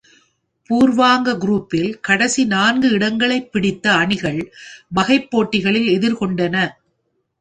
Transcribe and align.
பூர்வாங்க 0.69 1.33
குரூப்பில் 1.33 1.99
கடைசி 1.99 2.45
நான்கு 2.45 2.89
இடங்களைப் 2.89 3.51
பிடித்த 3.51 3.93
அணிகள் 3.95 4.41
வகைப் 4.89 5.31
போட்டிகளில் 5.31 5.89
எதிர்கொண்டன. 5.99 6.67